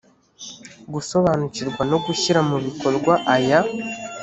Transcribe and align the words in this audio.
gusobanukirwa 0.93 1.81
no 1.91 1.97
gushyira 2.05 2.39
mu 2.49 2.57
bikorwa 2.65 3.13
aya 3.35 3.59